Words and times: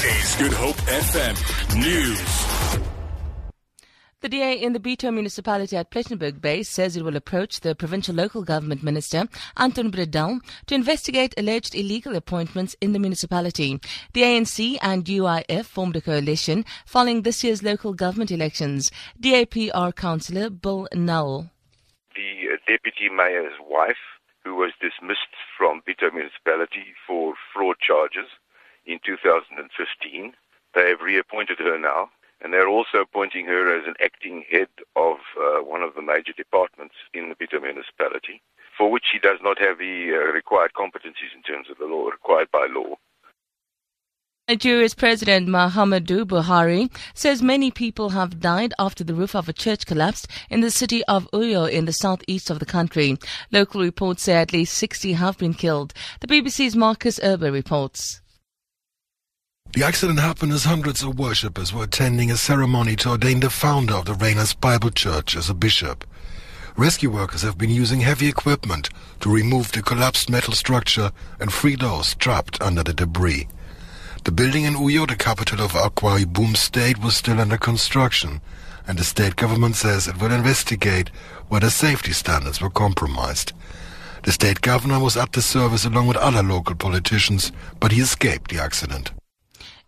This 0.00 0.30
is 0.30 0.36
Good 0.36 0.52
Hope 0.54 0.76
FM 0.76 1.36
News. 1.76 2.80
The 4.22 4.30
DA 4.30 4.54
in 4.54 4.72
the 4.72 4.80
Bitou 4.80 5.12
municipality 5.12 5.76
at 5.76 5.90
Plettenberg 5.90 6.40
Bay 6.40 6.62
says 6.62 6.96
it 6.96 7.04
will 7.04 7.16
approach 7.16 7.60
the 7.60 7.74
provincial 7.74 8.14
local 8.14 8.42
government 8.42 8.82
minister, 8.82 9.28
Anton 9.58 9.92
Bredell, 9.92 10.40
to 10.68 10.74
investigate 10.74 11.34
alleged 11.36 11.74
illegal 11.74 12.16
appointments 12.16 12.74
in 12.80 12.94
the 12.94 12.98
municipality. 12.98 13.78
The 14.14 14.22
ANC 14.22 14.78
and 14.80 15.04
UIF 15.04 15.66
formed 15.66 15.96
a 15.96 16.00
coalition 16.00 16.64
following 16.86 17.20
this 17.20 17.44
year's 17.44 17.62
local 17.62 17.92
government 17.92 18.30
elections. 18.30 18.90
DAPR 19.20 19.94
councillor 19.94 20.48
Bill 20.48 20.88
Null. 20.94 21.50
The 22.16 22.54
uh, 22.54 22.56
deputy 22.66 23.10
mayor's 23.14 23.52
wife, 23.68 24.00
who 24.44 24.54
was 24.54 24.72
dismissed 24.80 25.36
from 25.58 25.82
Bitou 25.86 26.14
municipality 26.14 26.94
for 27.06 27.34
fraud 27.52 27.76
charges 27.86 28.30
in 28.86 28.98
2015, 29.04 30.32
they 30.74 30.88
have 30.88 31.00
reappointed 31.00 31.58
her 31.58 31.78
now 31.78 32.10
and 32.42 32.52
they're 32.52 32.68
also 32.68 32.98
appointing 32.98 33.46
her 33.46 33.74
as 33.76 33.86
an 33.86 33.94
acting 34.02 34.44
head 34.50 34.68
of 34.96 35.16
uh, 35.38 35.62
one 35.62 35.82
of 35.82 35.94
the 35.94 36.02
major 36.02 36.32
departments 36.36 36.94
in 37.12 37.28
the 37.28 37.34
Bitou 37.34 37.60
municipality, 37.60 38.40
for 38.76 38.90
which 38.90 39.04
she 39.12 39.18
does 39.18 39.38
not 39.42 39.58
have 39.58 39.78
the 39.78 40.12
uh, 40.14 40.32
required 40.32 40.72
competencies 40.72 41.34
in 41.34 41.42
terms 41.42 41.68
of 41.70 41.78
the 41.78 41.84
law 41.84 42.08
required 42.08 42.50
by 42.50 42.66
law. 42.70 42.96
Nigeria's 44.48 44.94
President 44.94 45.48
Muhammadu 45.48 46.24
Buhari 46.24 46.90
says 47.14 47.40
many 47.40 47.70
people 47.70 48.08
have 48.10 48.40
died 48.40 48.74
after 48.80 49.04
the 49.04 49.14
roof 49.14 49.36
of 49.36 49.48
a 49.48 49.52
church 49.52 49.86
collapsed 49.86 50.26
in 50.48 50.60
the 50.60 50.72
city 50.72 51.04
of 51.04 51.30
Uyo 51.32 51.70
in 51.70 51.84
the 51.84 51.92
southeast 51.92 52.50
of 52.50 52.58
the 52.58 52.66
country. 52.66 53.16
Local 53.52 53.80
reports 53.80 54.24
say 54.24 54.34
at 54.34 54.52
least 54.52 54.74
60 54.74 55.12
have 55.12 55.38
been 55.38 55.54
killed. 55.54 55.94
The 56.20 56.26
BBC's 56.26 56.74
Marcus 56.74 57.20
Erber 57.20 57.52
reports. 57.52 58.22
The 59.72 59.84
accident 59.86 60.18
happened 60.18 60.52
as 60.52 60.64
hundreds 60.64 61.04
of 61.04 61.16
worshippers 61.16 61.72
were 61.72 61.84
attending 61.84 62.28
a 62.32 62.36
ceremony 62.36 62.96
to 62.96 63.10
ordain 63.10 63.38
the 63.38 63.50
founder 63.50 63.94
of 63.94 64.04
the 64.04 64.14
Reigners 64.14 64.52
Bible 64.60 64.90
Church 64.90 65.36
as 65.36 65.48
a 65.48 65.54
bishop. 65.54 66.04
Rescue 66.76 67.08
workers 67.08 67.42
have 67.42 67.56
been 67.56 67.70
using 67.70 68.00
heavy 68.00 68.26
equipment 68.26 68.90
to 69.20 69.32
remove 69.32 69.70
the 69.70 69.80
collapsed 69.80 70.28
metal 70.28 70.54
structure 70.54 71.12
and 71.38 71.52
free 71.52 71.76
those 71.76 72.16
trapped 72.16 72.60
under 72.60 72.82
the 72.82 72.92
debris. 72.92 73.46
The 74.24 74.32
building 74.32 74.64
in 74.64 74.74
Uyo, 74.74 75.06
the 75.06 75.14
capital 75.14 75.60
of 75.60 75.72
Akwa 75.72 76.24
Ibom 76.24 76.56
State, 76.56 76.98
was 76.98 77.14
still 77.14 77.40
under 77.40 77.56
construction, 77.56 78.40
and 78.88 78.98
the 78.98 79.04
state 79.04 79.36
government 79.36 79.76
says 79.76 80.08
it 80.08 80.20
will 80.20 80.32
investigate 80.32 81.10
whether 81.48 81.70
safety 81.70 82.12
standards 82.12 82.60
were 82.60 82.70
compromised. 82.70 83.52
The 84.24 84.32
state 84.32 84.62
governor 84.62 84.98
was 84.98 85.16
at 85.16 85.30
the 85.30 85.42
service 85.42 85.84
along 85.84 86.08
with 86.08 86.16
other 86.16 86.42
local 86.42 86.74
politicians, 86.74 87.52
but 87.78 87.92
he 87.92 88.00
escaped 88.00 88.50
the 88.50 88.60
accident. 88.60 89.12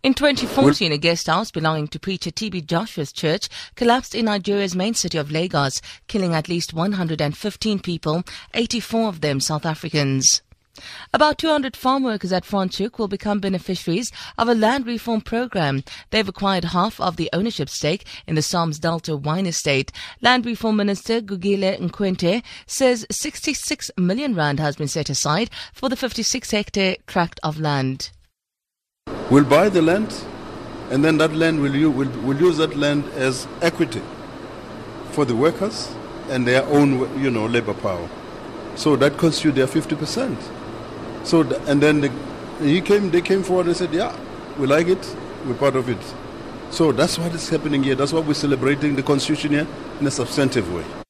In 0.03 0.13
2014, 0.13 0.91
a 0.91 0.97
guest 0.97 1.27
house 1.27 1.49
belonging 1.49 1.87
to 1.87 1.97
preacher 1.97 2.29
T.B. 2.29 2.63
Joshua's 2.63 3.13
church 3.13 3.47
collapsed 3.75 4.13
in 4.13 4.25
Nigeria's 4.25 4.75
main 4.75 4.95
city 4.95 5.17
of 5.17 5.31
Lagos, 5.31 5.81
killing 6.09 6.33
at 6.33 6.49
least 6.49 6.73
115 6.73 7.79
people, 7.79 8.25
84 8.53 9.07
of 9.07 9.21
them 9.21 9.39
South 9.39 9.65
Africans. 9.65 10.41
About 11.13 11.37
200 11.37 11.77
farm 11.77 12.03
workers 12.03 12.33
at 12.33 12.43
Franschhoek 12.43 12.99
will 12.99 13.07
become 13.07 13.39
beneficiaries 13.39 14.11
of 14.37 14.49
a 14.49 14.53
land 14.53 14.85
reform 14.85 15.21
program. 15.21 15.85
They've 16.09 16.27
acquired 16.27 16.65
half 16.65 16.99
of 16.99 17.15
the 17.15 17.29
ownership 17.31 17.69
stake 17.69 18.05
in 18.27 18.35
the 18.35 18.41
Solms-Delta 18.41 19.15
wine 19.15 19.45
estate. 19.45 19.93
Land 20.19 20.45
Reform 20.45 20.75
Minister 20.75 21.21
Gugile 21.21 21.79
Nkwinti 21.79 22.43
says 22.67 23.07
66 23.09 23.89
million 23.97 24.35
rand 24.35 24.59
has 24.59 24.75
been 24.75 24.89
set 24.89 25.09
aside 25.09 25.49
for 25.71 25.87
the 25.87 25.95
56 25.95 26.51
hectare 26.51 26.97
tract 27.07 27.39
of 27.41 27.57
land 27.57 28.11
will 29.29 29.43
buy 29.43 29.69
the 29.69 29.81
land, 29.81 30.13
and 30.91 31.03
then 31.03 31.17
that 31.17 31.33
land 31.33 31.61
will, 31.61 31.89
will, 31.89 32.09
will 32.21 32.37
use 32.37 32.57
that 32.57 32.75
land 32.75 33.05
as 33.15 33.47
equity 33.61 34.01
for 35.11 35.25
the 35.25 35.35
workers 35.35 35.93
and 36.29 36.47
their 36.47 36.63
own, 36.65 37.21
you 37.21 37.29
know, 37.29 37.45
labor 37.45 37.73
power. 37.73 38.09
So 38.75 38.95
that 38.97 39.17
constitutes 39.17 39.55
their 39.55 39.67
50%. 39.67 40.37
So, 41.23 41.41
and 41.67 41.81
then 41.81 42.01
the, 42.01 42.11
he 42.61 42.81
came, 42.81 43.11
they 43.11 43.21
came 43.21 43.43
forward 43.43 43.67
and 43.67 43.75
said, 43.75 43.93
yeah, 43.93 44.15
we 44.57 44.67
like 44.67 44.87
it, 44.87 45.15
we're 45.45 45.53
part 45.55 45.75
of 45.75 45.89
it. 45.89 46.01
So 46.71 46.91
that's 46.91 47.19
what 47.19 47.33
is 47.33 47.49
happening 47.49 47.83
here. 47.83 47.95
That's 47.95 48.11
why 48.13 48.21
we're 48.21 48.33
celebrating 48.33 48.95
the 48.95 49.03
Constitution 49.03 49.51
here 49.51 49.67
in 49.99 50.07
a 50.07 50.11
substantive 50.11 50.73
way. 50.73 51.02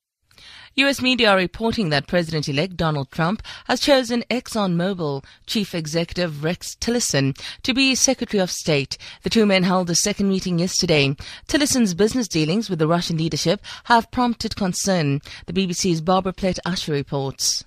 U.S. 0.76 1.04
media 1.04 1.30
are 1.30 1.38
reporting 1.38 1.90
that 1.90 2.08
President 2.08 2.50
elect 2.50 2.76
Donald 2.76 3.12
Trump 3.12 3.44
has 3.66 3.80
chosen 3.80 4.24
ExxonMobil 4.32 5.24
chief 5.46 5.76
executive 5.76 6.44
Rex 6.44 6.76
Tillerson 6.76 7.38
to 7.62 7.76
be 7.76 7.94
Secretary 7.94 8.42
of 8.42 8.50
State. 8.50 8.98
The 9.22 9.30
two 9.30 9.46
men 9.46 9.62
held 9.62 9.92
a 9.92 9.96
second 9.96 10.30
meeting 10.30 10.58
yesterday. 10.58 11.16
Tillerson's 11.48 11.94
business 11.94 12.28
dealings 12.28 12.72
with 12.72 12.80
the 12.80 12.88
Russian 12.88 13.18
leadership 13.18 13.62
have 13.84 14.10
prompted 14.10 14.56
concern. 14.56 15.22
The 15.46 15.54
BBC's 15.54 16.02
Barbara 16.02 16.34
Plett 16.34 16.58
Usher 16.66 16.94
reports. 16.94 17.64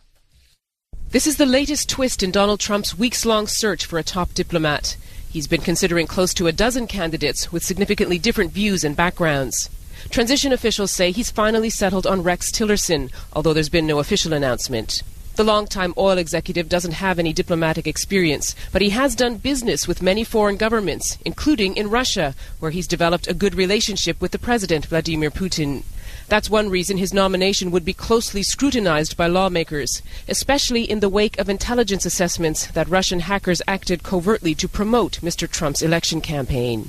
This 1.11 1.29
is 1.29 1.37
the 1.37 1.47
latest 1.47 1.89
twist 1.89 2.25
in 2.25 2.33
Donald 2.33 2.59
Trump's 2.59 2.99
weeks 2.99 3.25
long 3.25 3.47
search 3.47 3.87
for 3.87 4.01
a 4.01 4.03
top 4.03 4.35
diplomat. 4.35 4.97
He's 5.31 5.47
been 5.47 5.61
considering 5.61 6.09
close 6.09 6.35
to 6.35 6.49
a 6.49 6.53
dozen 6.53 6.89
candidates 6.89 7.53
with 7.53 7.63
significantly 7.63 8.19
different 8.19 8.51
views 8.51 8.83
and 8.83 8.97
backgrounds. 8.97 9.71
Transition 10.11 10.53
officials 10.53 10.91
say 10.91 11.11
he's 11.11 11.31
finally 11.31 11.71
settled 11.71 12.07
on 12.07 12.23
Rex 12.23 12.51
Tillerson, 12.51 13.11
although 13.33 13.53
there's 13.53 13.69
been 13.69 13.87
no 13.87 13.99
official 13.99 14.33
announcement. 14.33 15.03
The 15.37 15.45
longtime 15.45 15.93
oil 15.99 16.17
executive 16.17 16.67
doesn't 16.67 16.93
have 16.93 17.19
any 17.19 17.35
diplomatic 17.35 17.87
experience, 17.87 18.55
but 18.73 18.81
he 18.81 18.89
has 18.91 19.15
done 19.15 19.37
business 19.37 19.87
with 19.87 20.01
many 20.01 20.25
foreign 20.25 20.57
governments, 20.57 21.19
including 21.27 21.77
in 21.77 21.91
Russia, 21.91 22.35
where 22.59 22.71
he's 22.71 22.87
developed 22.87 23.29
a 23.29 23.35
good 23.35 23.55
relationship 23.55 24.19
with 24.19 24.31
the 24.31 24.39
president, 24.39 24.87
Vladimir 24.87 25.31
Putin. 25.31 25.83
That's 26.29 26.49
one 26.49 26.71
reason 26.71 26.97
his 26.97 27.13
nomination 27.13 27.71
would 27.71 27.85
be 27.85 27.93
closely 27.93 28.43
scrutinized 28.43 29.17
by 29.19 29.27
lawmakers, 29.27 30.01
especially 30.27 30.91
in 30.91 31.01
the 31.01 31.11
wake 31.11 31.39
of 31.39 31.51
intelligence 31.51 32.07
assessments 32.07 32.69
that 32.69 32.89
Russian 32.89 33.21
hackers 33.21 33.61
acted 33.69 34.03
covertly 34.03 34.55
to 34.55 34.67
promote 34.67 35.21
Mr. 35.21 35.49
Trump's 35.49 35.83
election 35.83 36.23
campaign. 36.23 36.89